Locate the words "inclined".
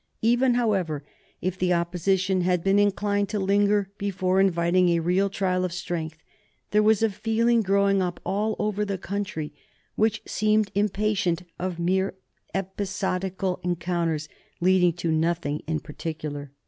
2.79-3.29